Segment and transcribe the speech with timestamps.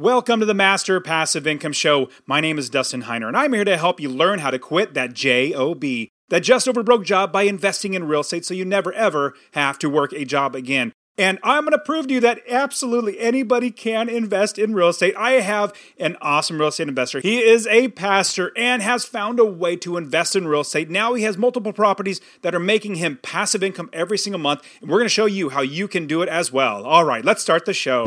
[0.00, 2.08] Welcome to the Master Passive Income Show.
[2.24, 4.94] My name is Dustin Heiner, and I'm here to help you learn how to quit
[4.94, 5.84] that JOB,
[6.30, 9.78] that just over broke job by investing in real estate so you never ever have
[9.80, 10.94] to work a job again.
[11.18, 15.14] And I'm going to prove to you that absolutely anybody can invest in real estate.
[15.18, 17.20] I have an awesome real estate investor.
[17.20, 20.88] He is a pastor and has found a way to invest in real estate.
[20.88, 24.62] Now he has multiple properties that are making him passive income every single month.
[24.80, 26.86] And we're going to show you how you can do it as well.
[26.86, 28.06] All right, let's start the show.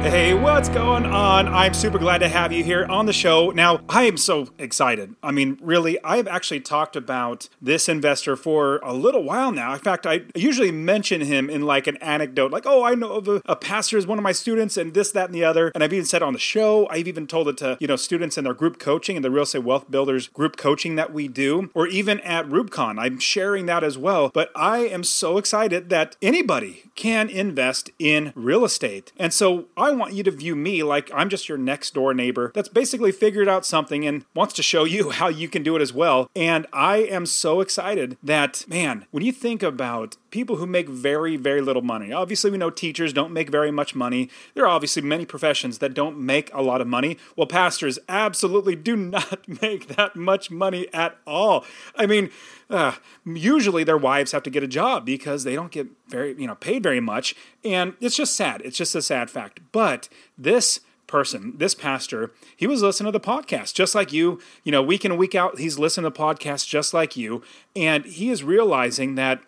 [0.00, 1.48] Hey, what's going on?
[1.48, 3.50] I'm super glad to have you here on the show.
[3.50, 5.16] Now, I am so excited.
[5.24, 9.74] I mean, really, I've actually talked about this investor for a little while now.
[9.74, 13.28] In fact, I usually mention him in like an anecdote, like, oh, I know of
[13.28, 15.72] a, a pastor is one of my students and this, that, and the other.
[15.74, 18.38] And I've even said on the show, I've even told it to, you know, students
[18.38, 21.70] in their group coaching and the Real Estate Wealth Builders group coaching that we do,
[21.74, 23.00] or even at REWBCON.
[23.00, 24.30] I'm sharing that as well.
[24.32, 29.12] But I am so excited that anybody can invest in real estate.
[29.16, 32.50] And so I want you to view me like I'm just your next door neighbor
[32.56, 35.80] that's basically figured out something and wants to show you how you can do it
[35.80, 36.28] as well.
[36.34, 41.36] And I am so excited that, man, when you think about people who make very,
[41.36, 44.28] very little money, obviously we know teachers don't make very much money.
[44.54, 47.16] There are obviously many professions that don't make a lot of money.
[47.36, 51.64] Well, pastors absolutely do not make that much money at all.
[51.94, 52.30] I mean,
[52.70, 52.92] uh,
[53.24, 56.54] usually their wives have to get a job because they don't get very, you know,
[56.54, 57.34] paid very much.
[57.64, 58.60] And it's just sad.
[58.64, 59.60] It's just a sad fact.
[59.72, 64.40] But this person, this pastor, he was listening to the podcast just like you.
[64.64, 67.42] You know, week in week out, he's listening to podcasts just like you.
[67.74, 69.40] And he is realizing that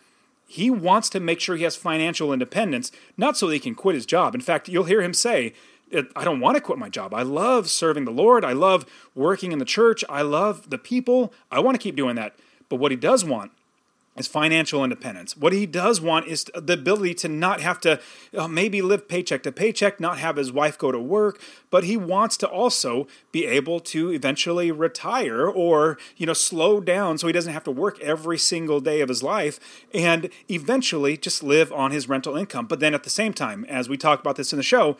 [0.46, 3.94] he wants to make sure he has financial independence, not so that he can quit
[3.94, 4.34] his job.
[4.34, 5.52] In fact, you'll hear him say,
[6.16, 7.12] I don't want to quit my job.
[7.14, 8.44] I love serving the Lord.
[8.44, 10.04] I love working in the church.
[10.08, 11.32] I love the people.
[11.50, 12.34] I want to keep doing that.
[12.70, 13.52] But what he does want
[14.16, 15.36] is financial independence.
[15.36, 18.00] What he does want is the ability to not have to
[18.36, 21.96] uh, maybe live paycheck to paycheck, not have his wife go to work, but he
[21.96, 27.32] wants to also be able to eventually retire or, you know, slow down so he
[27.32, 29.60] doesn't have to work every single day of his life
[29.94, 32.66] and eventually just live on his rental income.
[32.66, 34.96] But then at the same time, as we talk about this in the show,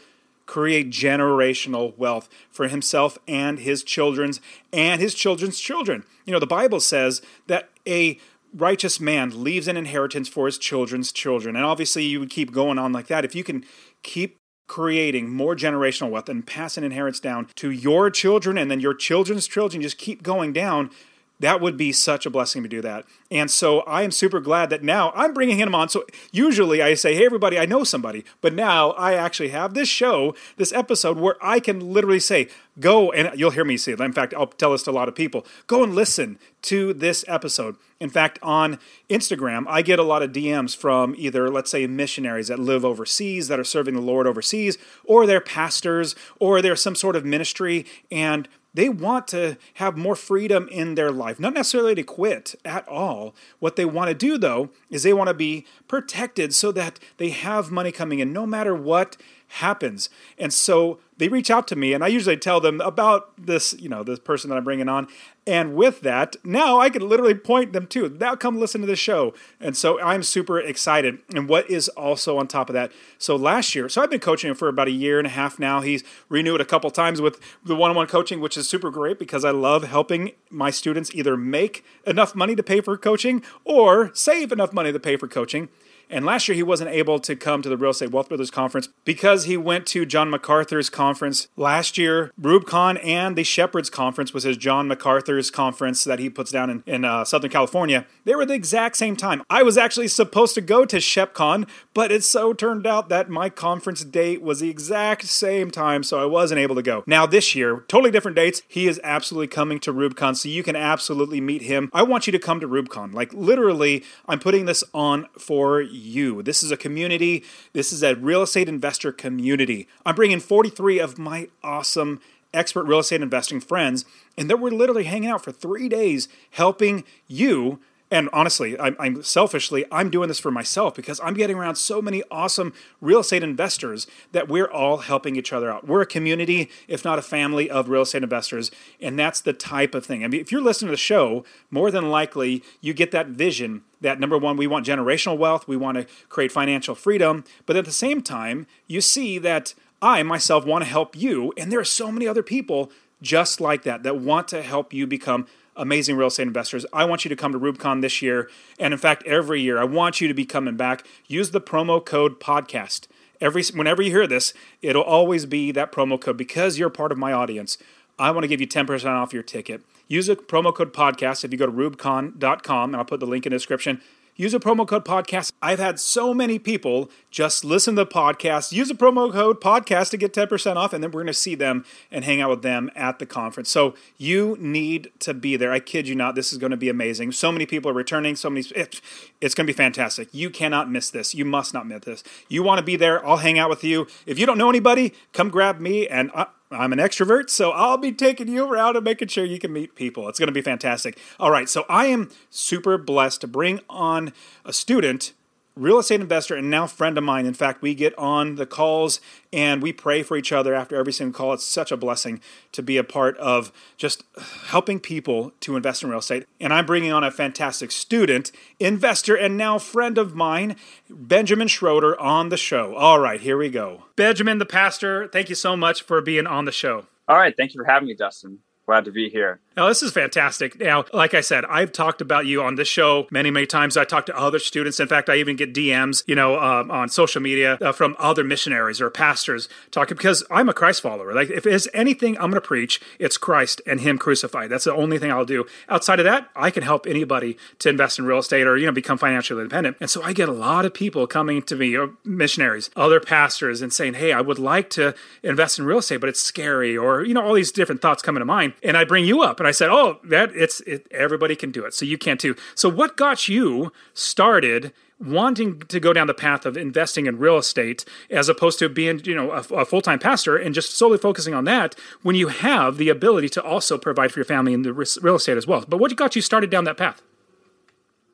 [0.51, 4.41] create generational wealth for himself and his children's
[4.73, 6.03] and his children's children.
[6.27, 8.19] You know, the Bible says that a
[8.53, 11.55] righteous man leaves an inheritance for his children's children.
[11.55, 13.25] And obviously, you would keep going on like that.
[13.25, 13.65] If you can
[14.03, 18.81] keep creating more generational wealth and pass an inheritance down to your children and then
[18.81, 20.91] your children's children, just keep going down,
[21.41, 23.05] that would be such a blessing to do that.
[23.31, 25.89] And so I am super glad that now I'm bringing him on.
[25.89, 28.25] So usually I say, hey, everybody, I know somebody.
[28.41, 33.11] But now I actually have this show, this episode where I can literally say, go
[33.13, 34.01] and you'll hear me say it.
[34.01, 37.25] In fact, I'll tell this to a lot of people go and listen to this
[37.27, 37.77] episode.
[38.01, 38.79] In fact, on
[39.09, 43.49] Instagram, I get a lot of DMs from either, let's say, missionaries that live overseas,
[43.49, 47.87] that are serving the Lord overseas, or they're pastors, or they're some sort of ministry.
[48.11, 52.87] And they want to have more freedom in their life, not necessarily to quit at
[52.89, 53.35] all.
[53.59, 57.31] What they want to do, though, is they want to be protected so that they
[57.31, 59.17] have money coming in no matter what
[59.55, 60.09] happens.
[60.39, 63.89] And so they reach out to me, and I usually tell them about this, you
[63.89, 65.07] know, this person that I'm bringing on.
[65.47, 68.97] And with that, now I can literally point them to now come listen to the
[68.97, 69.35] show.
[69.61, 71.19] And so I'm super excited.
[71.35, 72.93] And what is also on top of that?
[73.19, 75.59] So last year, so I've been coaching him for about a year and a half
[75.59, 75.81] now.
[75.81, 79.51] He's renewed a couple times with the one-on-one coaching, which is super great because I
[79.51, 84.73] love helping my students either make enough money to pay for coaching or save enough
[84.73, 85.69] money to pay for coaching.
[86.11, 88.89] And last year he wasn't able to come to the Real Estate Wealth Builders Conference
[89.05, 92.33] because he went to John MacArthur's conference last year.
[92.41, 96.83] REWBCON and the Shepherds Conference was his John MacArthur's conference that he puts down in,
[96.87, 98.07] in uh, Southern California.
[98.25, 99.43] They were the exact same time.
[99.49, 103.49] I was actually supposed to go to ShepCon, but it so turned out that my
[103.49, 107.05] conference date was the exact same time, so I wasn't able to go.
[107.07, 108.63] Now this year, totally different dates.
[108.67, 111.89] He is absolutely coming to REWBCON, so you can absolutely meet him.
[111.93, 113.15] I want you to come to REWBCON.
[113.15, 116.43] Like literally, I'm putting this on for you you.
[116.43, 119.89] This is a community, this is a real estate investor community.
[120.05, 122.21] I'm bringing 43 of my awesome
[122.53, 124.05] expert real estate investing friends,
[124.37, 127.81] and that we're literally hanging out for three days helping you
[128.11, 132.03] and honestly, I'm, I'm, selfishly, I'm doing this for myself because I'm getting around so
[132.03, 135.87] many awesome real estate investors that we're all helping each other out.
[135.87, 139.95] We're a community, if not a family, of real estate investors, and that's the type
[139.95, 140.25] of thing.
[140.25, 143.83] I mean, if you're listening to the show, more than likely you get that vision
[144.01, 147.85] that number one, we want generational wealth, we want to create financial freedom, but at
[147.85, 151.85] the same time, you see that I myself want to help you, and there are
[151.85, 152.91] so many other people
[153.23, 156.85] just like that that want to help you become amazing real estate investors.
[156.93, 158.51] I want you to come to REWBCON this year.
[158.79, 161.07] And in fact, every year, I want you to be coming back.
[161.27, 163.07] Use the promo code podcast.
[163.41, 167.19] Every, whenever you hear this, it'll always be that promo code because you're part of
[167.19, 167.79] my audience.
[168.19, 169.83] I want to give you 10% off your ticket.
[170.11, 173.47] Use the promo code podcast if you go to rewbcon.com, and I'll put the link
[173.47, 174.03] in the description.
[174.35, 175.53] Use a promo code podcast.
[175.63, 180.11] I've had so many people just listen to the podcast, use a promo code podcast
[180.11, 182.63] to get 10% off, and then we're going to see them and hang out with
[182.63, 183.71] them at the conference.
[183.71, 185.71] So you need to be there.
[185.71, 186.35] I kid you not.
[186.35, 187.31] This is going to be amazing.
[187.31, 188.35] So many people are returning.
[188.35, 188.67] So many.
[188.75, 190.29] It's going to be fantastic.
[190.33, 191.37] You cannot miss this.
[191.37, 192.25] You must not miss this.
[192.49, 193.25] You want to be there.
[193.25, 194.09] I'll hang out with you.
[194.27, 196.33] If you don't know anybody, come grab me and.
[196.35, 199.73] I, I'm an extrovert, so I'll be taking you around and making sure you can
[199.73, 200.29] meet people.
[200.29, 201.19] It's going to be fantastic.
[201.41, 204.33] All right, so I am super blessed to bring on
[204.65, 205.33] a student
[205.77, 207.47] real estate investor and now friend of mine.
[207.47, 209.21] In fact, we get on the calls
[209.53, 211.53] and we pray for each other after every single call.
[211.53, 212.41] It's such a blessing
[212.73, 214.25] to be a part of just
[214.67, 216.47] helping people to invest in real estate.
[216.61, 220.77] And I'm bringing on a fantastic student, investor, and now friend of mine,
[221.09, 222.95] Benjamin Schroeder, on the show.
[222.95, 224.05] All right, here we go.
[224.17, 227.07] Benjamin, the pastor, thank you so much for being on the show.
[227.29, 228.59] All right, thank you for having me, Dustin.
[228.87, 229.61] Glad to be here.
[229.77, 230.79] Now, this is fantastic.
[230.81, 233.97] Now, like I said, I've talked about you on this show many, many times.
[233.97, 235.01] I talk to other students.
[235.01, 238.45] In fact, I even get DMs, you know, um, on social media uh, from other
[238.45, 241.33] missionaries or pastors talking because I'm a Christ follower.
[241.33, 244.71] Like, if there's anything I'm going to preach, it's Christ and Him crucified.
[244.71, 245.67] That's the only thing I'll do.
[245.89, 248.93] Outside of that, I can help anybody to invest in real estate or you know
[248.93, 249.97] become financially independent.
[250.01, 253.83] And so I get a lot of people coming to me, or missionaries, other pastors,
[253.83, 257.23] and saying, "Hey, I would like to invest in real estate, but it's scary," or
[257.23, 259.69] you know, all these different thoughts coming to mind and I bring you up and
[259.69, 262.89] I said, "Oh, that it's it, everybody can do it, so you can too." So
[262.89, 268.07] what got you started wanting to go down the path of investing in real estate
[268.31, 271.65] as opposed to being, you know, a, a full-time pastor and just solely focusing on
[271.65, 275.35] that when you have the ability to also provide for your family in the real
[275.35, 275.85] estate as well.
[275.87, 277.21] But what got you started down that path?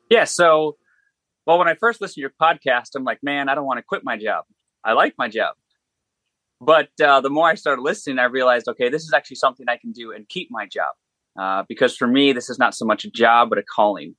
[0.09, 0.77] Yeah, so
[1.45, 3.83] well, when I first listened to your podcast, I'm like, man, I don't want to
[3.83, 4.45] quit my job.
[4.83, 5.55] I like my job.
[6.59, 9.77] But uh, the more I started listening, I realized, okay, this is actually something I
[9.77, 10.89] can do and keep my job.
[11.39, 14.15] Uh, because for me, this is not so much a job, but a calling.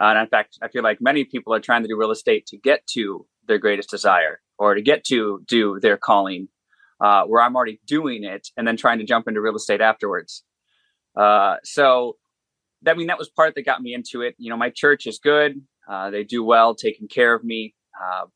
[0.00, 2.46] Uh, and in fact, I feel like many people are trying to do real estate
[2.46, 6.48] to get to their greatest desire or to get to do their calling,
[7.00, 10.44] uh, where I'm already doing it and then trying to jump into real estate afterwards.
[11.16, 12.16] Uh, so,
[12.86, 14.36] I mean, that was part that got me into it.
[14.38, 15.60] You know, my church is good.
[15.90, 17.74] Uh, they do well, taking care of me,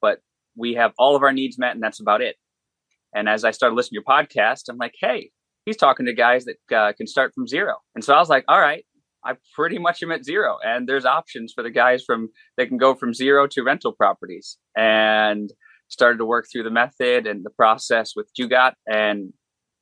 [0.01, 0.19] but
[0.57, 2.37] we have all of our needs met, and that's about it.
[3.15, 5.31] And as I started listening to your podcast, I'm like, hey,
[5.67, 7.77] he's talking to guys that uh, can start from zero.
[7.95, 8.85] And so I was like, all right,
[9.25, 10.59] I pretty much am at zero.
[10.65, 14.59] And there's options for the guys from that can go from zero to rental properties.
[14.77, 15.53] And
[15.93, 19.33] started to work through the method and the process with you got and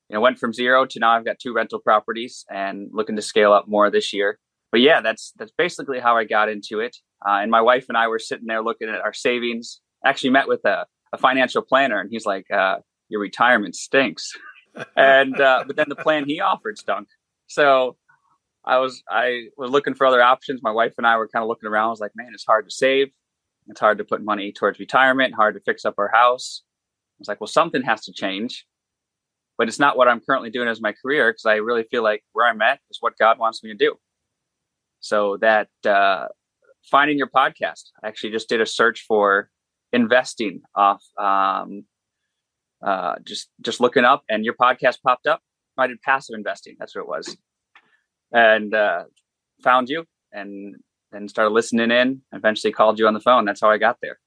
[0.08, 3.22] you know went from zero to now I've got two rental properties and looking to
[3.22, 4.38] scale up more this year.
[4.72, 6.96] But yeah, that's that's basically how I got into it.
[7.26, 9.80] Uh, and my wife and I were sitting there looking at our savings.
[10.04, 12.76] Actually met with a, a financial planner, and he's like, uh,
[13.08, 14.32] your retirement stinks.
[14.96, 17.08] and uh, but then the plan he offered stunk.
[17.46, 17.96] So
[18.64, 20.60] I was I was looking for other options.
[20.62, 21.86] My wife and I were kind of looking around.
[21.86, 23.08] I was like, man, it's hard to save.
[23.68, 25.34] It's hard to put money towards retirement.
[25.34, 26.62] Hard to fix up our house.
[26.64, 28.66] I was like, well, something has to change.
[29.58, 32.24] But it's not what I'm currently doing as my career because I really feel like
[32.32, 33.96] where I'm at is what God wants me to do.
[35.00, 36.28] So that uh,
[36.90, 39.50] finding your podcast, I actually just did a search for
[39.92, 41.84] investing off um,
[42.82, 45.40] uh, just just looking up, and your podcast popped up.
[45.78, 46.76] I did passive investing.
[46.78, 47.36] That's what it was,
[48.32, 49.04] and uh,
[49.62, 50.76] found you, and
[51.12, 52.22] and started listening in.
[52.32, 53.44] Eventually, called you on the phone.
[53.44, 54.18] That's how I got there.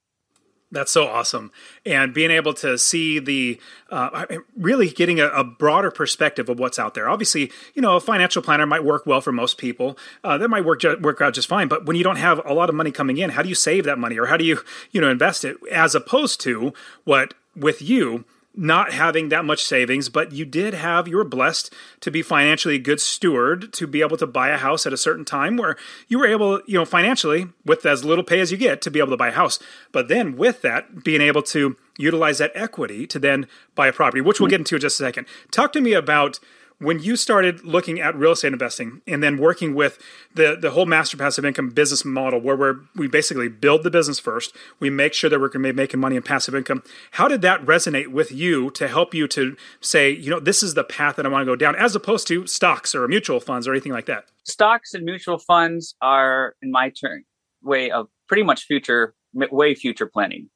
[0.74, 1.52] That's so awesome.
[1.86, 3.60] And being able to see the,
[3.92, 4.26] uh,
[4.58, 7.08] really getting a, a, broader perspective of what's out there.
[7.08, 9.96] Obviously, you know, a financial planner might work well for most people.
[10.24, 11.68] Uh, that might work, ju- work out just fine.
[11.68, 13.84] But when you don't have a lot of money coming in, how do you save
[13.86, 17.80] that money or how do you, you know, invest it as opposed to what with
[17.80, 22.22] you, not having that much savings, but you did have, you were blessed to be
[22.22, 25.58] financially a good steward to be able to buy a house at a certain time
[25.58, 25.76] where
[26.08, 29.00] you were able, you know, financially, with as little pay as you get, to be
[29.00, 29.60] able to buy a house.
[29.92, 34.22] But then with that, being able to utilize that equity to then buy a property,
[34.22, 34.52] which we'll mm.
[34.52, 35.28] get into in just a second.
[35.52, 36.40] Talk to me about
[36.80, 40.00] when you started looking at real estate investing and then working with
[40.34, 44.20] the the whole master passive income business model where we're we basically build the business
[44.20, 47.28] first we make sure that we're going to be making money in passive income how
[47.28, 50.84] did that resonate with you to help you to say you know this is the
[50.84, 53.72] path that i want to go down as opposed to stocks or mutual funds or
[53.72, 54.26] anything like that?
[54.44, 57.24] Stocks and mutual funds are in my turn
[57.62, 60.50] way of pretty much future way future planning.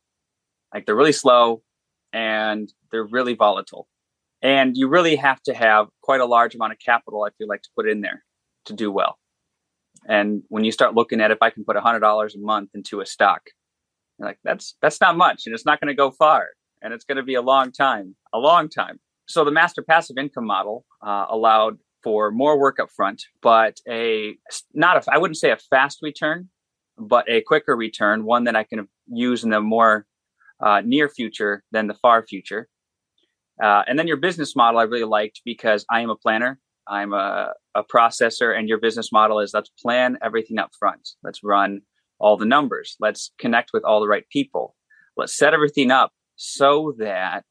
[0.74, 1.62] Like they're really slow
[2.14, 3.88] and they're really volatile
[4.42, 7.62] and you really have to have quite a large amount of capital, I feel like,
[7.64, 8.24] to put in there
[8.66, 9.18] to do well.
[10.08, 13.06] And when you start looking at if I can put $100 a month into a
[13.06, 13.42] stock,
[14.20, 16.48] like that's that's not much, and it's not going to go far,
[16.82, 19.00] and it's going to be a long time, a long time.
[19.28, 24.36] So the master passive income model uh, allowed for more work up front, but a
[24.74, 26.50] not a I wouldn't say a fast return,
[26.98, 30.06] but a quicker return, one that I can use in the more
[30.60, 32.68] uh, near future than the far future.
[33.62, 37.14] Uh, and then your business model I really liked because I am a planner, I'm
[37.14, 41.10] a, a processor, and your business model is let's plan everything up front.
[41.24, 41.82] Let's run
[42.20, 42.96] all the numbers.
[43.00, 44.76] Let's connect with all the right people.
[45.16, 47.46] Let's set everything up so that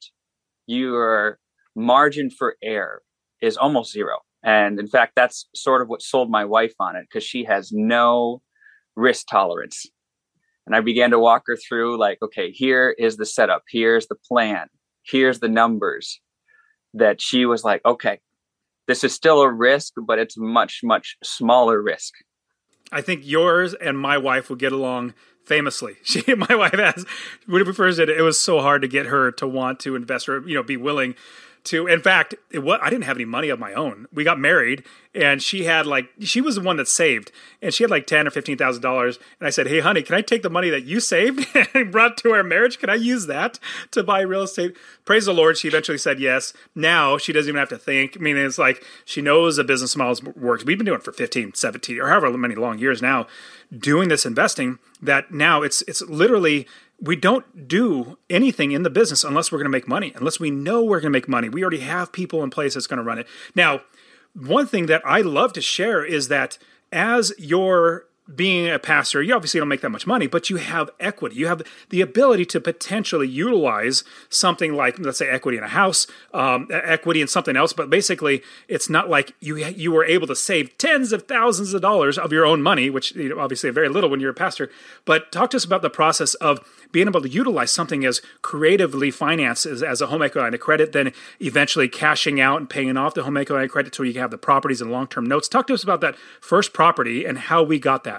[0.66, 1.38] your
[1.74, 3.02] margin for error
[3.42, 4.18] is almost zero.
[4.42, 7.72] And in fact, that's sort of what sold my wife on it because she has
[7.72, 8.42] no
[8.94, 9.86] risk tolerance.
[10.66, 14.16] And I began to walk her through, like, okay, here is the setup, here's the
[14.28, 14.68] plan
[15.06, 16.20] here's the numbers
[16.94, 18.20] that she was like okay
[18.86, 22.14] this is still a risk but it's much much smaller risk.
[22.92, 25.96] I think yours and my wife will get along famously.
[26.04, 27.04] She my wife has
[27.46, 30.28] when first did it it was so hard to get her to want to invest
[30.28, 31.14] or you know be willing
[31.66, 34.06] to in fact it was i didn't have any money of my own.
[34.12, 37.84] We got married and she had like she was the one that saved and she
[37.84, 40.42] had like ten or fifteen thousand dollars and i said hey honey can i take
[40.42, 42.78] the money that you saved and brought to our marriage?
[42.78, 43.58] Can i use that
[43.90, 44.76] to buy real estate?
[45.04, 46.52] Praise the lord she eventually said yes.
[46.74, 48.16] Now she doesn't even have to think.
[48.16, 50.64] I mean it's like she knows the business model works.
[50.64, 53.26] We've been doing it for 15 17 or however many long years now
[53.76, 56.66] doing this investing that now it's it's literally
[57.00, 60.50] we don't do anything in the business unless we're going to make money, unless we
[60.50, 61.48] know we're going to make money.
[61.48, 63.26] We already have people in place that's going to run it.
[63.54, 63.82] Now,
[64.34, 66.58] one thing that I love to share is that
[66.92, 70.90] as your being a pastor, you obviously don't make that much money, but you have
[70.98, 71.36] equity.
[71.36, 76.08] You have the ability to potentially utilize something like, let's say, equity in a house,
[76.34, 77.72] um, equity in something else.
[77.72, 81.82] But basically, it's not like you you were able to save tens of thousands of
[81.82, 84.70] dollars of your own money, which you know, obviously very little when you're a pastor.
[85.04, 89.10] But talk to us about the process of being able to utilize something as creatively
[89.10, 92.96] financed as, as a home equity line of credit, then eventually cashing out and paying
[92.96, 95.06] off the home equity line of credit so you can have the properties and long
[95.06, 95.46] term notes.
[95.46, 98.15] Talk to us about that first property and how we got that.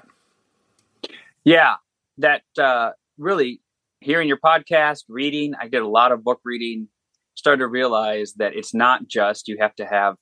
[1.48, 1.76] Yeah,
[2.18, 3.62] that uh, really
[4.02, 6.90] hearing your podcast, reading, I did a lot of book reading,
[7.36, 10.16] started to realize that it's not just you have to have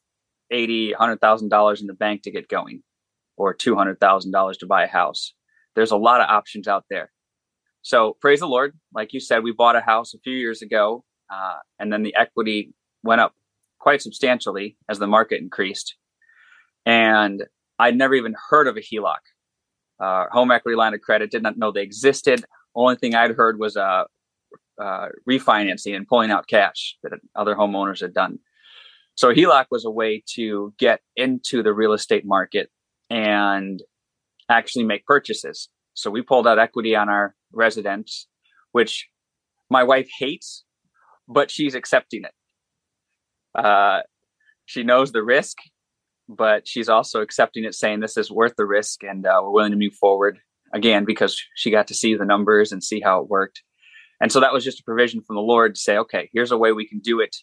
[0.51, 2.83] eighty, hundred thousand dollars in the bank to get going,
[3.37, 5.33] or two hundred thousand dollars to buy a house.
[5.75, 7.11] There's a lot of options out there.
[7.81, 8.77] So praise the Lord.
[8.93, 12.13] Like you said, we bought a house a few years ago, uh, and then the
[12.13, 13.33] equity went up
[13.79, 15.95] quite substantially as the market increased.
[16.85, 17.45] And
[17.79, 19.21] I'd never even heard of a HELOC
[19.99, 21.31] uh, home equity line of credit.
[21.31, 22.45] Did not know they existed.
[22.75, 24.03] Only thing I'd heard was uh,
[24.81, 28.39] uh, refinancing and pulling out cash that other homeowners had done.
[29.15, 32.69] So HELOC was a way to get into the real estate market
[33.09, 33.81] and
[34.49, 35.69] actually make purchases.
[35.93, 38.27] So we pulled out equity on our residence,
[38.73, 39.07] which
[39.69, 40.65] my wife hates,
[41.27, 42.33] but she's accepting it.
[43.57, 44.01] Uh,
[44.65, 45.57] she knows the risk
[46.27, 49.71] but she's also accepting it, saying this is worth the risk, and uh, we're willing
[49.71, 50.39] to move forward
[50.73, 53.61] again because she got to see the numbers and see how it worked.
[54.21, 56.57] And so that was just a provision from the Lord to say, okay, here's a
[56.57, 57.35] way we can do it.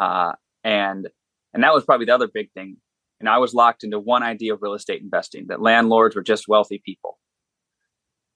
[0.00, 0.32] Uh,
[0.64, 1.08] and
[1.52, 2.76] and that was probably the other big thing.
[3.20, 6.46] And I was locked into one idea of real estate investing that landlords were just
[6.46, 7.18] wealthy people,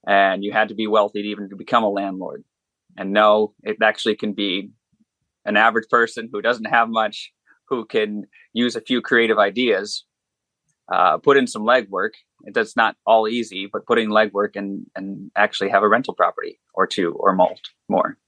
[0.07, 2.43] and you had to be wealthy to even to become a landlord.
[2.97, 4.71] And no, it actually can be
[5.45, 7.33] an average person who doesn't have much
[7.73, 10.05] who can use a few creative ideas,
[10.93, 12.11] uh, put in some legwork.
[12.55, 16.87] That's not all easy, but putting legwork and and actually have a rental property or
[16.87, 18.19] two or molt more.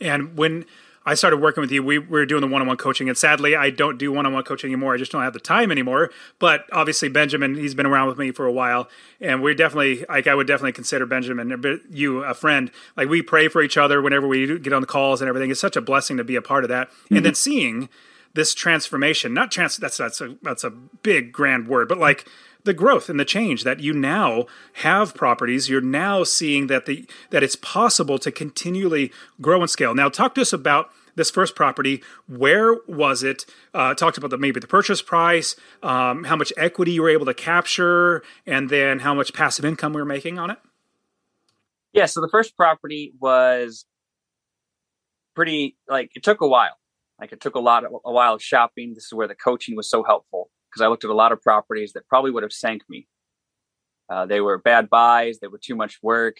[0.00, 0.64] And when
[1.04, 3.98] I started working with you, we were doing the one-on-one coaching, and sadly, I don't
[3.98, 4.94] do one-on-one coaching anymore.
[4.94, 6.10] I just don't have the time anymore.
[6.38, 8.88] But obviously, Benjamin, he's been around with me for a while,
[9.20, 12.70] and we're definitely, like, I would definitely consider Benjamin, you, a friend.
[12.96, 15.50] Like, we pray for each other whenever we get on the calls and everything.
[15.50, 17.16] It's such a blessing to be a part of that, mm-hmm.
[17.16, 17.88] and then seeing
[18.34, 22.26] this transformation not trans that's that's a that's a big grand word but like
[22.64, 27.06] the growth and the change that you now have properties you're now seeing that the
[27.30, 31.54] that it's possible to continually grow and scale now talk to us about this first
[31.54, 32.02] property.
[32.26, 33.44] Where was it?
[33.74, 37.26] Uh, talked about the maybe the purchase price, um, how much equity you were able
[37.26, 40.58] to capture, and then how much passive income we were making on it.
[41.92, 43.84] Yeah, so the first property was
[45.34, 46.76] pretty like it took a while.
[47.22, 48.94] Like it took a lot of a while of shopping.
[48.94, 51.40] This is where the coaching was so helpful because I looked at a lot of
[51.40, 53.06] properties that probably would have sank me.
[54.10, 55.38] Uh, they were bad buys.
[55.38, 56.38] They were too much work.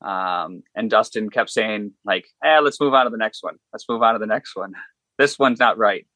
[0.00, 3.56] Um, and Dustin kept saying like, "Eh, let's move on to the next one.
[3.72, 4.74] Let's move on to the next one.
[5.18, 6.06] This one's not right."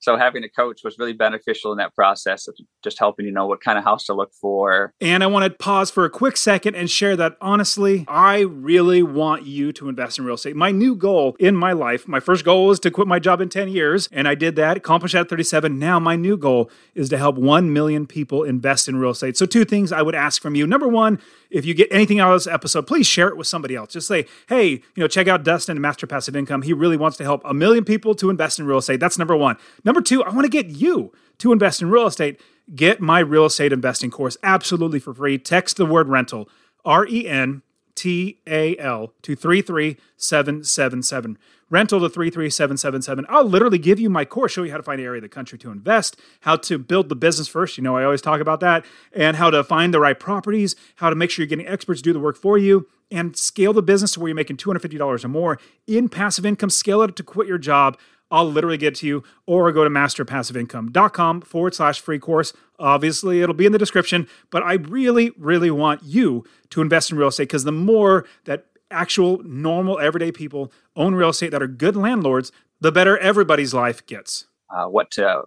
[0.00, 3.46] So having a coach was really beneficial in that process of just helping you know
[3.46, 4.92] what kind of house to look for.
[5.00, 9.02] And I want to pause for a quick second and share that honestly, I really
[9.02, 10.56] want you to invest in real estate.
[10.56, 13.48] My new goal in my life, my first goal was to quit my job in
[13.48, 15.78] 10 years, and I did that, accomplished that at 37.
[15.78, 19.36] Now my new goal is to help 1 million people invest in real estate.
[19.36, 20.66] So two things I would ask from you.
[20.66, 23.74] Number 1, if you get anything out of this episode, please share it with somebody
[23.74, 23.92] else.
[23.92, 26.62] Just say, hey, you know, check out Dustin and Master Passive Income.
[26.62, 29.00] He really wants to help a million people to invest in real estate.
[29.00, 29.56] That's number one.
[29.84, 32.40] Number two, I want to get you to invest in real estate.
[32.74, 35.38] Get my real estate investing course absolutely for free.
[35.38, 36.48] Text the word rental,
[36.84, 37.62] R E N
[37.98, 41.38] T A L, to 33777
[41.70, 43.26] rental to 33777.
[43.28, 45.28] I'll literally give you my course, show you how to find an area of the
[45.28, 47.76] country to invest, how to build the business first.
[47.76, 51.10] You know, I always talk about that, and how to find the right properties, how
[51.10, 54.12] to make sure you're getting experts do the work for you, and scale the business
[54.12, 57.58] to where you're making $250 or more in passive income, scale it to quit your
[57.58, 57.98] job.
[58.30, 62.52] I'll literally get to you, or go to masterpassiveincome.com forward slash free course.
[62.78, 67.18] Obviously, it'll be in the description, but I really, really want you to invest in
[67.18, 71.66] real estate because the more that actual, normal, everyday people own real estate that are
[71.68, 74.46] good landlords, the better everybody's life gets.
[74.70, 75.42] Uh, what to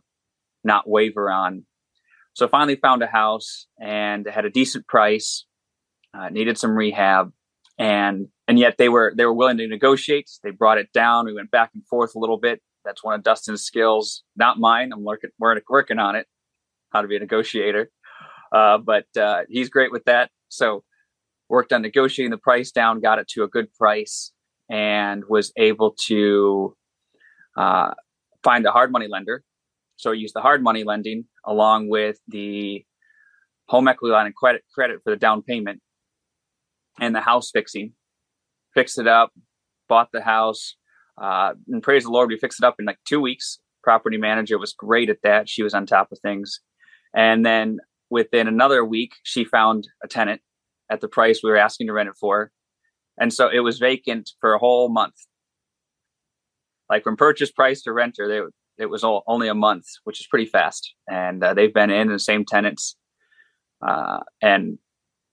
[0.63, 1.65] not waver on.
[2.33, 5.45] So finally found a house and had a decent price,
[6.13, 7.31] uh, needed some rehab,
[7.77, 10.29] and and yet they were they were willing to negotiate.
[10.43, 11.25] They brought it down.
[11.25, 12.61] We went back and forth a little bit.
[12.83, 14.91] That's one of Dustin's skills, not mine.
[14.93, 16.27] I'm working working on it,
[16.91, 17.91] how to be a negotiator.
[18.51, 20.29] Uh, but uh, he's great with that.
[20.50, 20.83] So
[21.50, 24.31] worked on negotiating the price down, got it to a good price,
[24.69, 26.75] and was able to
[27.57, 27.91] uh,
[28.43, 29.43] find a hard money lender.
[29.97, 32.85] So I used the hard money lending along with the
[33.67, 35.81] home equity line of credit credit for the down payment
[37.00, 37.94] and the house fixing.
[38.74, 39.31] Fixed it up,
[39.87, 40.75] bought the house,
[41.22, 43.60] uh, and praise the Lord, we fixed it up in like two weeks.
[43.84, 45.48] Property manager was great at that.
[45.48, 46.60] She was on top of things.
[47.16, 47.77] And then
[48.10, 50.42] within another week, she found a tenant
[50.90, 52.51] at the price we were asking to rent it for.
[53.20, 55.16] And so it was vacant for a whole month.
[56.90, 60.27] Like from purchase price to renter, they, it was all, only a month, which is
[60.27, 60.94] pretty fast.
[61.10, 62.96] And uh, they've been in the same tenants
[63.86, 64.79] uh, and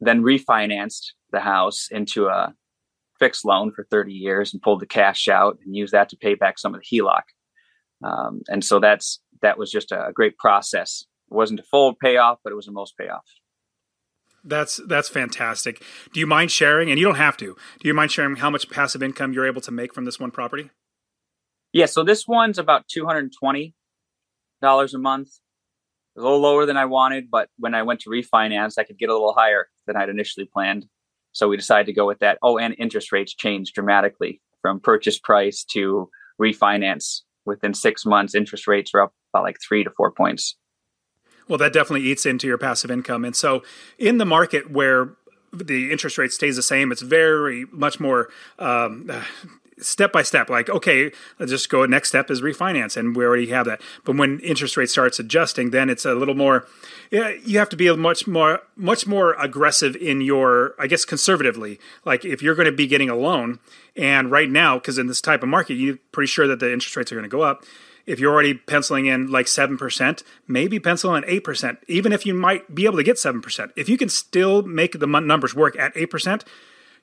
[0.01, 2.55] then refinanced the house into a
[3.19, 6.35] fixed loan for 30 years and pulled the cash out and used that to pay
[6.35, 7.23] back some of the HELOC.
[8.03, 11.05] Um, and so that's that was just a great process.
[11.31, 13.25] It wasn't a full payoff, but it was the most payoff.
[14.45, 15.83] That's that's fantastic.
[16.13, 16.91] Do you mind sharing?
[16.91, 17.57] And you don't have to.
[17.81, 20.31] Do you mind sharing how much passive income you're able to make from this one
[20.31, 20.71] property?
[21.73, 23.75] Yeah, so this one's about two hundred and twenty
[24.63, 25.31] dollars a month.
[26.17, 29.09] A little lower than I wanted, but when I went to refinance, I could get
[29.09, 30.87] a little higher than I'd initially planned.
[31.39, 32.37] So we decided to go with that.
[32.43, 36.11] Oh, and interest rates changed dramatically from purchase price to
[36.43, 37.21] refinance.
[37.47, 40.57] Within six months, interest rates are up about like three to four points.
[41.47, 43.25] Well, that definitely eats into your passive income.
[43.25, 43.63] And so,
[43.99, 45.15] in the market where
[45.53, 49.09] the interest rate stays the same, it's very much more um,
[49.81, 50.51] step by step.
[50.51, 51.85] Like, okay, let's just go.
[51.87, 53.81] Next step is refinance, and we already have that.
[54.05, 56.67] But when interest rate starts adjusting, then it's a little more.
[57.11, 61.79] You have to be much more, much more aggressive in your, I guess, conservatively.
[62.05, 63.59] Like, if you're going to be getting a loan,
[63.97, 66.97] and right now, because in this type of market, you're pretty sure that the interest
[66.97, 67.65] rates are going to go up
[68.09, 72.75] if you're already penciling in like 7%, maybe pencil in 8%, even if you might
[72.75, 73.71] be able to get 7%.
[73.77, 76.43] If you can still make the numbers work at 8%,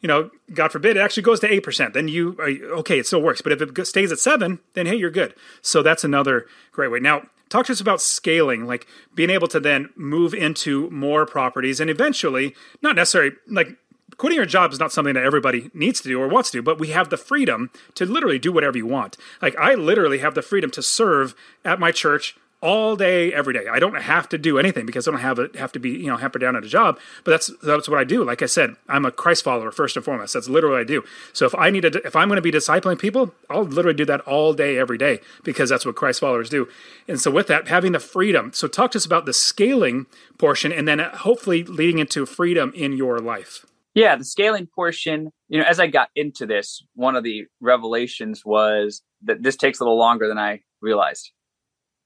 [0.02, 3.22] you know, God forbid, it actually goes to 8%, then you, uh, okay, it still
[3.22, 3.42] works.
[3.42, 5.34] But if it stays at 7 then hey, you're good.
[5.62, 7.00] So that's another great way.
[7.00, 11.80] Now, talk to us about scaling, like being able to then move into more properties
[11.80, 13.78] and eventually, not necessarily like
[14.18, 16.62] quitting your job is not something that everybody needs to do or wants to do,
[16.62, 19.18] but we have the freedom to literally do whatever you want.
[19.42, 23.68] Like I literally have the freedom to serve at my church all day, every day.
[23.72, 26.08] I don't have to do anything because I don't have a, have to be you
[26.08, 27.00] know hampered down at a job.
[27.24, 28.24] But that's that's what I do.
[28.24, 30.34] Like I said, I'm a Christ follower first and foremost.
[30.34, 31.04] That's literally what I do.
[31.34, 34.06] So if I need to, if I'm going to be discipling people, I'll literally do
[34.06, 36.68] that all day, every day because that's what Christ followers do.
[37.08, 38.52] And so with that, having the freedom.
[38.54, 42.72] So talk to us about the scaling portion, and then uh, hopefully leading into freedom
[42.76, 43.66] in your life.
[43.94, 48.44] Yeah, the scaling portion, you know, as I got into this, one of the revelations
[48.44, 51.32] was that this takes a little longer than I realized.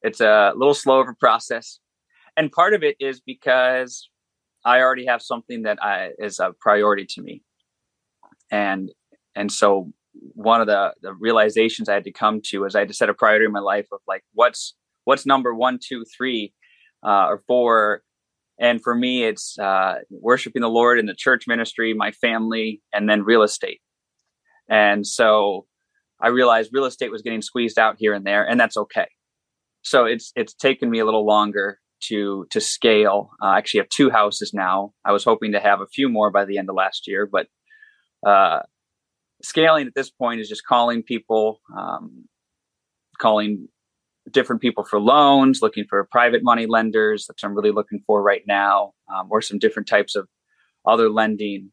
[0.02, 1.80] It's a little slow of a process,
[2.38, 4.10] and part of it is because
[4.66, 7.44] I already have something that I, is a priority to me,
[8.52, 8.92] and
[9.36, 9.92] and so
[10.34, 13.10] one of the the realizations I had to come to is I had to set
[13.10, 16.54] a priority in my life of like what's what's number one, two, three,
[17.04, 18.04] uh, or four.
[18.60, 23.10] And for me, it's uh, worshiping the Lord in the church ministry, my family, and
[23.10, 23.80] then real estate.
[24.70, 25.66] And so
[26.22, 29.08] I realized real estate was getting squeezed out here and there, and that's okay.
[29.82, 33.32] So it's it's taken me a little longer to to scale.
[33.42, 34.94] Uh, I actually have two houses now.
[35.06, 37.48] I was hoping to have a few more by the end of last year, but
[38.26, 38.60] uh,
[39.42, 42.26] scaling at this point is just calling people, um,
[43.18, 43.68] calling
[44.32, 47.26] different people for loans, looking for private money lenders.
[47.28, 50.28] That's I'm really looking for right now, um, or some different types of
[50.86, 51.72] other lending,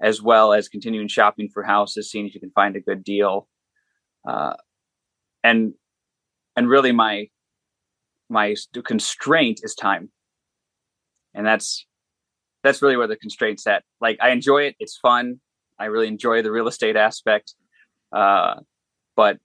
[0.00, 3.48] as well as continuing shopping for houses, seeing if you can find a good deal.
[4.26, 4.54] Uh,
[5.44, 5.74] and
[6.56, 7.28] and really, my
[8.32, 10.10] my constraint is time,
[11.34, 11.86] and that's
[12.64, 13.84] that's really where the constraint's at.
[14.00, 15.40] Like I enjoy it; it's fun.
[15.78, 17.54] I really enjoy the real estate aspect,
[18.12, 18.54] uh,
[19.14, 19.38] but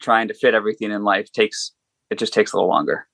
[0.00, 1.72] trying to fit everything in life takes
[2.10, 3.06] it just takes a little longer.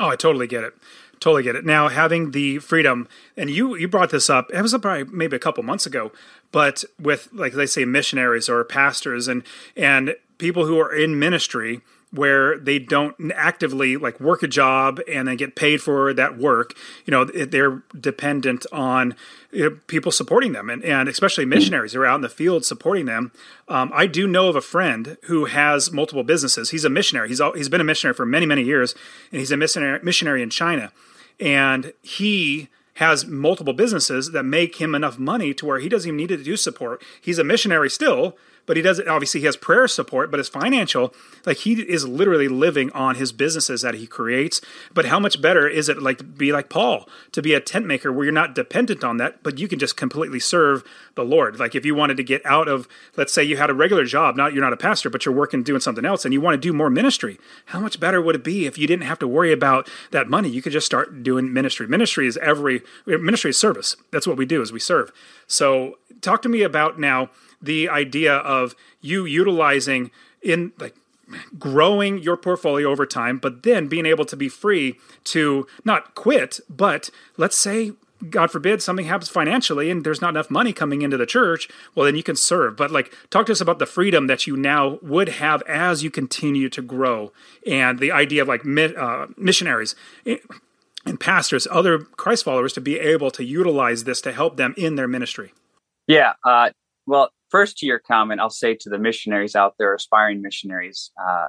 [0.00, 0.74] Oh, I totally get it.
[1.20, 1.64] Totally get it.
[1.64, 4.50] Now, having the freedom, and you you brought this up.
[4.52, 6.12] It was probably maybe a couple months ago,
[6.52, 9.42] but with like they say missionaries or pastors and
[9.76, 11.80] and people who are in ministry
[12.14, 16.74] where they don't actively like work a job and then get paid for that work.
[17.04, 19.14] You know, they're dependent on
[19.50, 22.64] you know, people supporting them, and, and especially missionaries who are out in the field
[22.64, 23.32] supporting them.
[23.68, 26.70] Um, I do know of a friend who has multiple businesses.
[26.70, 27.28] He's a missionary.
[27.28, 28.94] He's he's been a missionary for many many years,
[29.30, 30.92] and he's a missionary missionary in China,
[31.40, 36.16] and he has multiple businesses that make him enough money to where he doesn't even
[36.16, 37.02] need to do support.
[37.20, 41.14] He's a missionary still, but he doesn't obviously he has prayer support but his financial.
[41.46, 44.60] Like he is literally living on his businesses that he creates.
[44.92, 47.86] But how much better is it like to be like paul to be a tent
[47.86, 51.58] maker where you're not dependent on that but you can just completely serve the lord.
[51.58, 54.36] Like if you wanted to get out of let's say you had a regular job
[54.36, 56.68] not you're not a pastor but you're working doing something else and you want to
[56.68, 59.52] do more ministry how much better would it be if you didn't have to worry
[59.52, 60.48] about that money?
[60.48, 61.86] You could just start doing ministry.
[61.86, 63.96] Ministry is every ministry is service.
[64.10, 65.10] That's what we do is we serve.
[65.46, 67.30] So talk to me about now
[67.64, 70.10] the idea of you utilizing
[70.42, 70.94] in like
[71.58, 76.60] growing your portfolio over time, but then being able to be free to not quit,
[76.68, 77.92] but let's say
[78.30, 82.06] God forbid something happens financially and there's not enough money coming into the church, well,
[82.06, 82.76] then you can serve.
[82.76, 86.10] But like, talk to us about the freedom that you now would have as you
[86.10, 87.32] continue to grow
[87.66, 93.30] and the idea of like uh, missionaries and pastors, other Christ followers to be able
[93.32, 95.52] to utilize this to help them in their ministry.
[96.06, 96.34] Yeah.
[96.44, 96.70] Uh,
[97.06, 101.46] well, first to your comment, I'll say to the missionaries out there, aspiring missionaries, uh,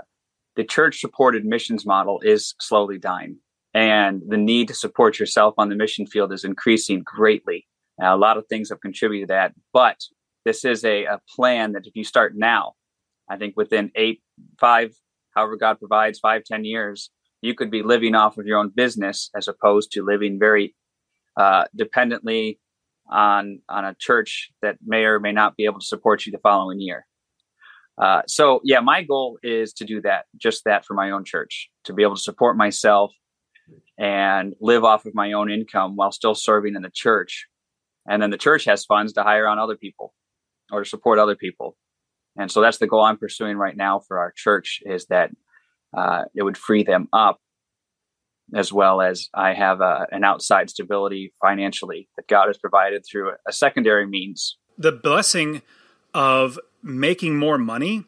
[0.56, 3.40] the church supported missions model is slowly dying.
[3.74, 7.66] And the need to support yourself on the mission field is increasing greatly.
[7.98, 9.98] Now, a lot of things have contributed to that, but
[10.46, 12.74] this is a, a plan that if you start now,
[13.28, 14.22] I think within eight,
[14.60, 14.94] five,
[15.32, 17.10] however God provides, five, ten years,
[17.42, 20.76] you could be living off of your own business as opposed to living very
[21.36, 22.60] uh, dependently
[23.10, 26.40] on on a church that may or may not be able to support you the
[26.40, 27.06] following year.
[27.98, 31.70] Uh, so yeah, my goal is to do that, just that for my own church,
[31.86, 33.12] to be able to support myself
[33.98, 37.48] and live off of my own income while still serving in the church.
[38.08, 40.14] And then the church has funds to hire on other people
[40.72, 41.78] or to support other people.
[42.38, 45.32] And so that's the goal I'm pursuing right now for our church is that
[45.96, 47.40] uh, it would free them up
[48.54, 53.32] as well as I have a, an outside stability financially that God has provided through
[53.48, 54.58] a secondary means.
[54.78, 55.62] The blessing
[56.14, 58.06] of making more money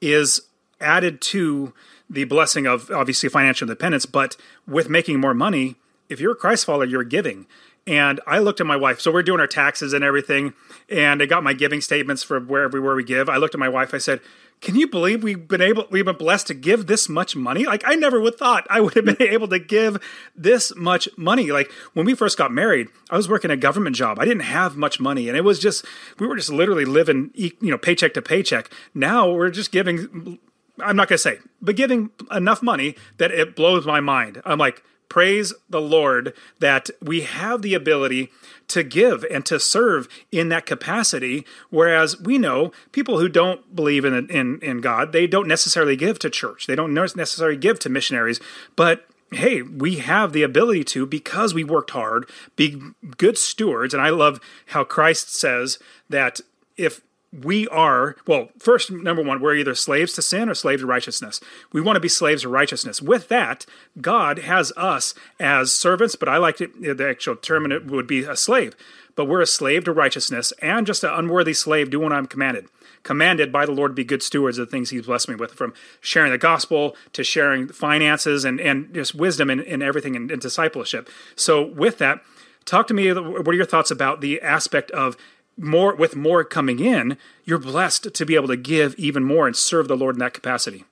[0.00, 0.42] is
[0.80, 1.72] added to
[2.08, 5.76] the blessing of obviously financial independence, but with making more money,
[6.08, 7.46] if you're a Christ follower, you're giving.
[7.86, 9.00] And I looked at my wife.
[9.00, 10.54] So we're doing our taxes and everything,
[10.88, 13.28] and I got my giving statements for where everywhere we give.
[13.28, 13.92] I looked at my wife.
[13.94, 14.20] I said,
[14.62, 17.66] can you believe we've been able we've been blessed to give this much money?
[17.66, 19.98] Like i never would thought i would have been able to give
[20.34, 21.52] this much money.
[21.52, 24.18] Like when we first got married i was working a government job.
[24.18, 25.84] I didn't have much money and it was just
[26.18, 28.70] we were just literally living you know paycheck to paycheck.
[28.94, 30.38] Now we're just giving
[30.78, 34.40] i'm not going to say but giving enough money that it blows my mind.
[34.44, 38.30] I'm like praise the lord that we have the ability
[38.66, 41.44] to give and to serve in that capacity.
[41.68, 46.18] Whereas we know people who don't believe in, in, in God, they don't necessarily give
[46.20, 48.40] to church, they don't necessarily give to missionaries,
[48.74, 52.80] but hey, we have the ability to because we worked hard, be
[53.18, 53.92] good stewards.
[53.92, 56.40] And I love how Christ says that
[56.78, 60.86] if we are, well, first, number one, we're either slaves to sin or slaves to
[60.86, 61.40] righteousness.
[61.72, 63.00] We want to be slaves to righteousness.
[63.00, 63.64] With that,
[64.00, 68.24] God has us as servants, but I like it, the actual term it would be
[68.24, 68.76] a slave.
[69.14, 72.66] But we're a slave to righteousness and just an unworthy slave doing what I'm commanded.
[73.02, 75.54] Commanded by the Lord to be good stewards of the things He's blessed me with,
[75.54, 80.30] from sharing the gospel to sharing finances and, and just wisdom and, and everything in,
[80.30, 81.10] in discipleship.
[81.34, 82.22] So, with that,
[82.64, 83.12] talk to me.
[83.12, 85.16] What are your thoughts about the aspect of
[85.56, 89.56] more with more coming in, you're blessed to be able to give even more and
[89.56, 90.84] serve the Lord in that capacity.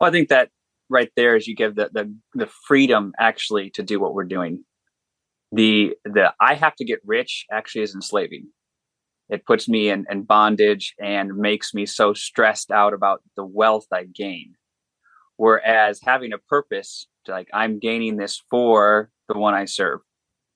[0.00, 0.50] Well, I think that
[0.88, 4.64] right there is you give the, the the freedom actually to do what we're doing.
[5.52, 8.48] The the I have to get rich actually is enslaving.
[9.28, 13.86] It puts me in, in bondage and makes me so stressed out about the wealth
[13.92, 14.54] I gain.
[15.36, 20.00] Whereas having a purpose, like I'm gaining this for the one I serve,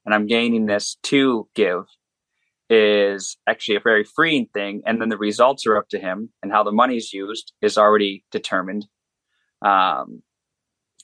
[0.05, 1.85] and I'm gaining this to give
[2.69, 6.51] is actually a very freeing thing and then the results are up to him and
[6.51, 8.87] how the money's used is already determined.
[9.63, 10.23] Um,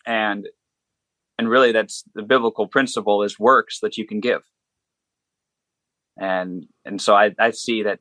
[0.05, 0.49] and
[1.39, 4.43] and really that's the biblical principle is works that you can give.
[6.19, 8.01] And and so i, I see that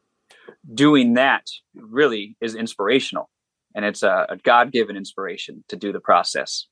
[0.74, 3.30] doing that really is inspirational
[3.74, 6.68] and it's a, a god-given inspiration to do the process.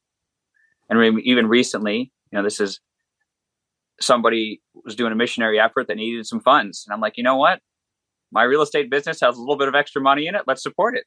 [0.90, 2.80] And even recently you know this is
[4.02, 6.86] somebody was doing a missionary effort that needed some funds.
[6.88, 7.60] And I'm like, you know what?
[8.32, 10.44] My real estate business has a little bit of extra money in it.
[10.48, 11.06] Let's support it.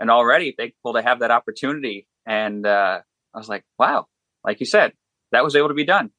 [0.00, 2.06] And already thankful to have that opportunity.
[2.26, 3.00] And uh,
[3.34, 4.06] I was like, wow,
[4.44, 4.92] like you said,
[5.32, 6.10] that was able to be done.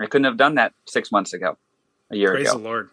[0.00, 1.58] I couldn't have done that six months ago,
[2.10, 2.52] a year Praise ago.
[2.52, 2.90] Praise the Lord.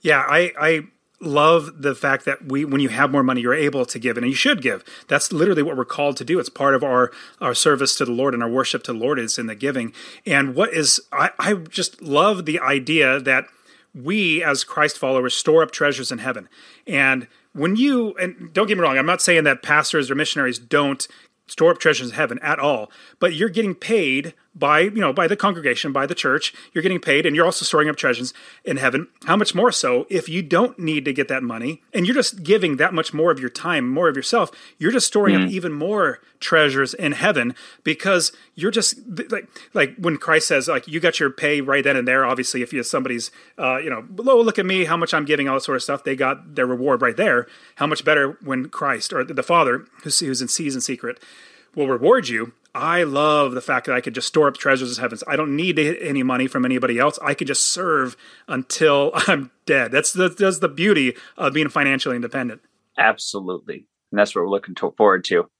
[0.00, 0.82] Yeah, I, I
[1.20, 4.26] love the fact that we when you have more money you're able to give and
[4.26, 4.84] you should give.
[5.08, 6.38] That's literally what we're called to do.
[6.38, 9.18] It's part of our our service to the lord and our worship to the lord
[9.18, 9.92] is in the giving.
[10.26, 13.46] And what is i, I just love the idea that
[13.94, 16.48] we as christ followers store up treasures in heaven.
[16.86, 20.58] And when you and don't get me wrong i'm not saying that pastors or missionaries
[20.58, 21.08] don't
[21.46, 25.28] store up treasures in heaven at all but you're getting paid by you know by
[25.28, 28.34] the congregation by the church you're getting paid and you're also storing up treasures
[28.64, 32.06] in heaven how much more so if you don't need to get that money and
[32.06, 35.34] you're just giving that much more of your time more of yourself you're just storing
[35.34, 35.44] mm-hmm.
[35.44, 38.98] up even more treasures in heaven because you're just
[39.30, 42.62] like like when christ says like you got your pay right then and there obviously
[42.62, 45.54] if you somebody's uh, you know oh look at me how much i'm giving all
[45.54, 49.12] that sort of stuff they got their reward right there how much better when christ
[49.12, 51.20] or the father who's, who's in sees in secret
[51.78, 55.02] will reward you I love the fact that I could just store up treasures in
[55.02, 55.24] heavens.
[55.26, 57.18] I don't need any money from anybody else.
[57.22, 59.90] I could just serve until I'm dead.
[59.90, 62.60] That's the, that's the beauty of being financially independent.
[62.96, 63.86] Absolutely.
[64.12, 65.50] And that's what we're looking to, forward to.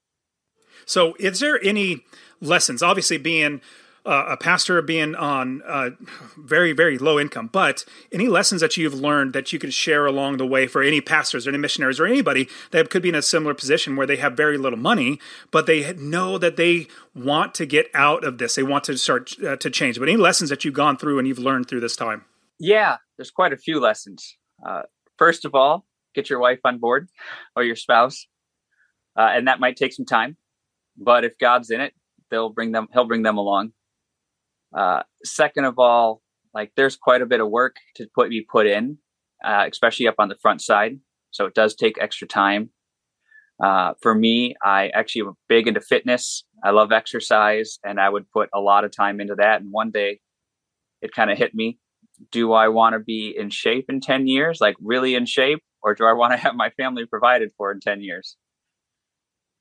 [0.87, 2.05] So, is there any
[2.41, 2.83] lessons?
[2.83, 3.61] Obviously, being
[4.09, 5.91] uh, a pastor being on uh,
[6.37, 10.37] very very low income but any lessons that you've learned that you could share along
[10.37, 13.23] the way for any pastors or any missionaries or anybody that could be in a
[13.23, 17.67] similar position where they have very little money but they know that they want to
[17.67, 18.55] get out of this.
[18.55, 19.99] They want to start uh, to change.
[19.99, 22.25] But any lessons that you've gone through and you've learned through this time?
[22.61, 24.39] Yeah there's quite a few lessons.
[24.65, 24.83] Uh,
[25.19, 27.09] first of all get your wife on board
[27.55, 28.27] or your spouse
[29.17, 30.37] uh, and that might take some time
[30.97, 31.93] but if god's in it
[32.31, 33.73] they'll bring them he'll bring them along
[34.77, 36.23] uh, second of all,
[36.55, 38.99] like there's quite a bit of work to put be put in,
[39.45, 40.99] uh, especially up on the front side.
[41.31, 42.71] So it does take extra time.
[43.63, 46.45] Uh, for me, I actually am big into fitness.
[46.65, 49.61] I love exercise, and I would put a lot of time into that.
[49.61, 50.21] And one day,
[51.03, 51.79] it kind of hit me:
[52.31, 55.95] Do I want to be in shape in ten years, like really in shape, or
[55.95, 58.37] do I want to have my family provided for in ten years?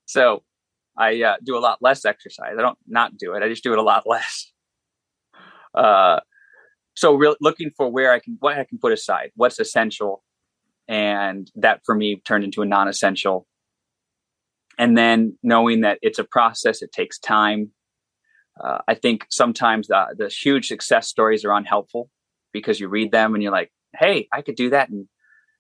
[0.06, 0.44] So
[0.98, 2.56] I uh, do a lot less exercise.
[2.58, 3.44] I don't not do it.
[3.44, 4.52] I just do it a lot less.
[5.78, 6.20] Uh,
[6.96, 10.24] so really looking for where I can what I can put aside, what's essential,
[10.88, 13.46] and that for me turned into a non-essential.
[14.80, 17.72] And then knowing that it's a process, it takes time.
[18.60, 22.10] Uh, I think sometimes the, the huge success stories are unhelpful
[22.52, 25.08] because you read them and you're like, "Hey, I could do that in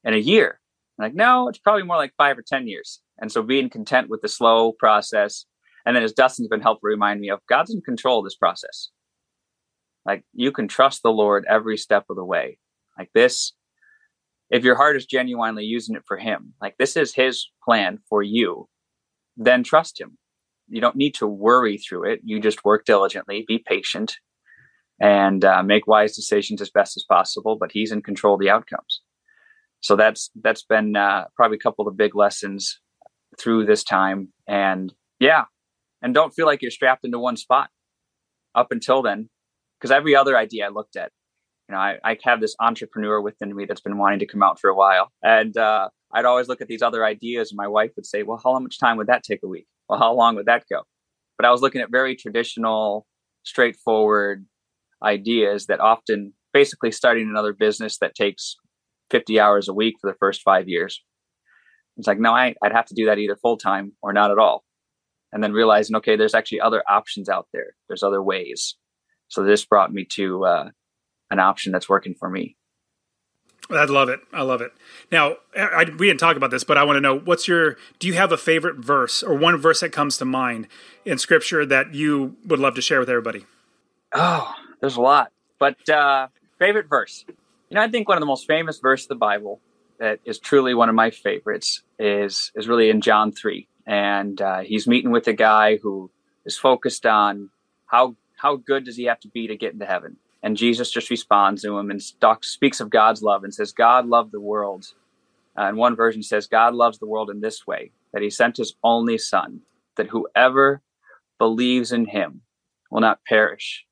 [0.03, 0.59] in a year."
[0.97, 2.99] Like, no, it's probably more like five or ten years.
[3.19, 5.45] And so being content with the slow process,
[5.85, 8.89] and then as Dustin's been helpful remind me of, God's in control of this process.
[10.07, 12.57] Like you can trust the Lord every step of the way.
[12.97, 13.53] Like this,
[14.49, 18.23] if your heart is genuinely using it for Him, like this is His plan for
[18.23, 18.69] you,
[19.35, 20.17] then trust Him.
[20.69, 22.21] You don't need to worry through it.
[22.23, 24.15] You just work diligently, be patient,
[24.99, 27.57] and uh, make wise decisions as best as possible.
[27.59, 29.01] But He's in control of the outcomes.
[29.81, 32.79] So that's that's been uh, probably a couple of big lessons
[33.37, 34.29] through this time.
[34.47, 35.43] And yeah,
[36.01, 37.69] and don't feel like you're strapped into one spot.
[38.55, 39.29] Up until then,
[39.79, 41.11] because every other idea I looked at,
[41.69, 44.59] You know, I, I have this entrepreneur within me that's been wanting to come out
[44.59, 45.11] for a while.
[45.23, 48.41] And uh, I'd always look at these other ideas, and my wife would say, Well,
[48.43, 49.67] how much time would that take a week?
[49.89, 50.83] Well, how long would that go?
[51.37, 53.05] But I was looking at very traditional,
[53.43, 54.45] straightforward
[55.03, 58.55] ideas that often basically starting another business that takes
[59.11, 61.03] 50 hours a week for the first five years.
[61.97, 64.37] It's like, no, I, I'd have to do that either full time or not at
[64.37, 64.63] all.
[65.31, 67.75] And then realizing, okay, there's actually other options out there.
[67.87, 68.75] There's other ways.
[69.27, 70.69] So this brought me to uh,
[71.29, 72.55] an option that's working for me.
[73.69, 74.21] I love it.
[74.31, 74.71] I love it.
[75.11, 77.75] Now, I, we didn't talk about this, but I want to know what's your.
[77.99, 80.67] Do you have a favorite verse or one verse that comes to mind
[81.03, 83.45] in Scripture that you would love to share with everybody?
[84.13, 86.27] Oh, there's a lot, but uh,
[86.59, 87.25] favorite verse.
[87.27, 89.59] You know, I think one of the most famous verse of the Bible
[89.99, 94.59] that is truly one of my favorites is is really in John three, and uh,
[94.59, 96.09] he's meeting with a guy who
[96.45, 97.49] is focused on
[97.85, 101.09] how how good does he have to be to get into heaven and Jesus just
[101.09, 102.01] responds to him and
[102.41, 104.93] speaks of God's love and says, God loved the world.
[105.57, 108.57] Uh, and one version says, God loves the world in this way, that he sent
[108.57, 109.61] his only son,
[109.95, 110.81] that whoever
[111.39, 112.41] believes in him
[112.91, 113.85] will not perish,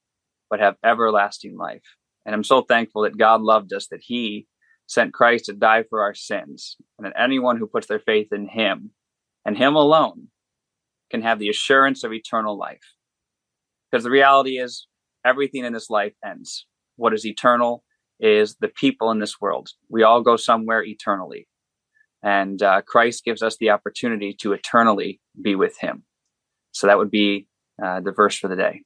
[0.50, 1.98] but have everlasting life.
[2.26, 4.48] And I'm so thankful that God loved us, that he
[4.88, 8.48] sent Christ to die for our sins, and that anyone who puts their faith in
[8.48, 8.92] him
[9.44, 10.28] and him alone
[11.10, 12.95] can have the assurance of eternal life.
[13.96, 14.88] Because the reality is,
[15.26, 16.66] everything in this life ends.
[16.98, 17.86] What is eternal
[18.20, 19.70] is the people in this world.
[19.90, 21.48] We all go somewhere eternally.
[22.22, 26.04] And uh, Christ gives us the opportunity to eternally be with him.
[26.74, 27.48] So that would be
[27.82, 28.82] uh, the verse for the day.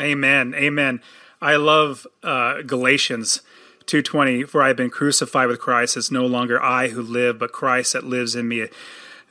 [0.00, 0.54] Amen.
[0.54, 1.02] Amen.
[1.42, 3.42] I love uh, Galatians
[3.84, 5.98] 2.20, for I have been crucified with Christ.
[5.98, 8.68] It's no longer I who live, but Christ that lives in me.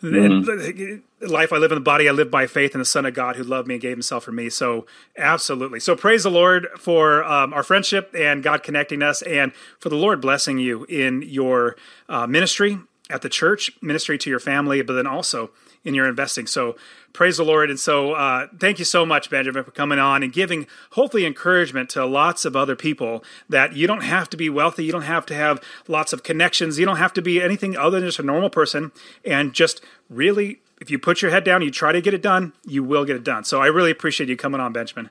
[0.02, 1.28] Mm-hmm.
[1.28, 3.36] life I live in the body, I live by faith in the Son of God
[3.36, 4.50] who loved me and gave himself for me.
[4.50, 4.86] So,
[5.18, 5.80] absolutely.
[5.80, 9.96] So, praise the Lord for um, our friendship and God connecting us, and for the
[9.96, 11.76] Lord blessing you in your
[12.08, 12.80] uh, ministry
[13.10, 15.52] at the church, ministry to your family, but then also
[15.84, 16.46] in your investing.
[16.46, 16.76] So
[17.14, 17.70] praise the Lord.
[17.70, 21.90] And so uh, thank you so much, Benjamin, for coming on and giving hopefully encouragement
[21.92, 24.84] to lots of other people that you don't have to be wealthy.
[24.84, 26.78] You don't have to have lots of connections.
[26.78, 28.92] You don't have to be anything other than just a normal person.
[29.26, 32.54] And just really, if you put your head down, you try to get it done,
[32.66, 33.44] you will get it done.
[33.44, 35.10] So I really appreciate you coming on, Benjamin.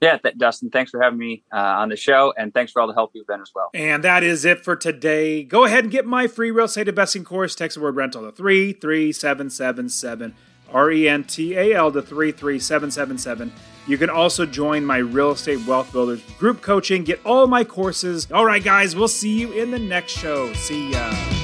[0.00, 2.88] Yeah, th- Dustin, thanks for having me uh, on the show, and thanks for all
[2.88, 3.68] the help you've been as well.
[3.74, 5.42] And that is it for today.
[5.42, 7.54] Go ahead and get my free real estate investing course.
[7.54, 10.34] Text the word rental to 33777,
[10.72, 13.52] R E N T A L to 33777.
[13.86, 18.30] You can also join my Real Estate Wealth Builders group coaching, get all my courses.
[18.30, 20.52] All right, guys, we'll see you in the next show.
[20.54, 21.39] See ya.